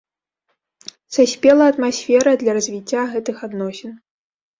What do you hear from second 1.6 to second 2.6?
атмасфера для